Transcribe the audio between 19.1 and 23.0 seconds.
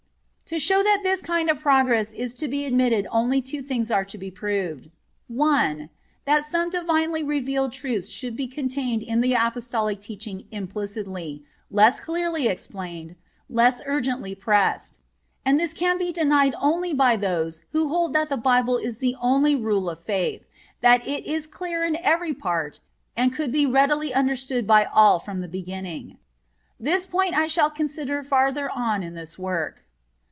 only rule of Faith, that it is clear in every part,